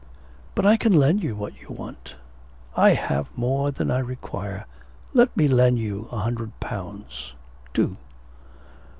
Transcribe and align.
'But 0.55 0.65
I 0.65 0.77
can 0.77 0.93
lend 0.93 1.21
you 1.21 1.35
what 1.35 1.61
you 1.61 1.67
want. 1.69 2.15
I 2.75 2.95
have 2.95 3.29
more 3.37 3.69
than 3.69 3.91
I 3.91 3.99
require. 3.99 4.65
Let 5.13 5.37
me 5.37 5.47
lend 5.47 5.77
you 5.77 6.09
a 6.11 6.17
hundred 6.17 6.59
pounds. 6.59 7.33
Do.' 7.71 7.97